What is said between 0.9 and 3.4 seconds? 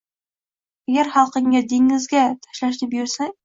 Agar xalqingga, dengizga tashlashni buyursang